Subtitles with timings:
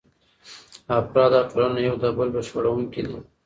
[0.99, 3.17] افراد او ټولنه یو د بل بشپړونکي دي.